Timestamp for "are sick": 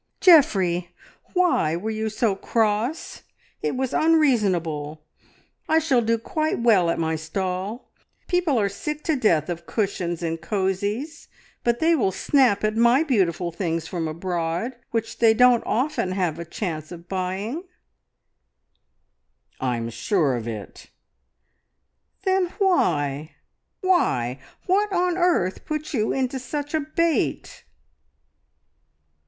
8.59-9.03